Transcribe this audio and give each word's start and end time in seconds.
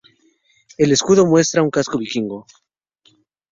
El 0.79 0.91
escudo 0.91 1.27
muestra 1.27 1.61
un 1.61 1.69
casco 1.69 1.99
vikingo. 1.99 2.47